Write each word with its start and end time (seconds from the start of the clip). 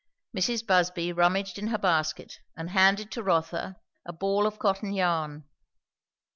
Mrs. 0.35 0.65
Busby 0.65 1.13
rummaged 1.13 1.59
in 1.59 1.67
her 1.67 1.77
basket 1.77 2.39
and 2.57 2.71
handed 2.71 3.11
to 3.11 3.21
Rotha 3.21 3.75
a 4.03 4.11
ball 4.11 4.47
of 4.47 4.57
cotton 4.57 4.93
yarn. 4.93 5.43